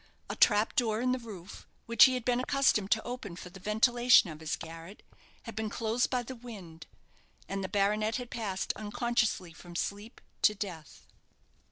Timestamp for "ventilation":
3.59-4.31